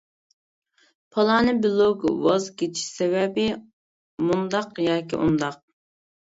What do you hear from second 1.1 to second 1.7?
پالانى